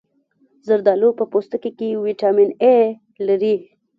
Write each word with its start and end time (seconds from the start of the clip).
زردالو 0.67 1.09
په 1.19 1.23
پوستکي 1.31 1.71
کې 1.77 1.89
ویټامین 2.05 2.49
A 2.71 2.75
لري. 3.27 3.55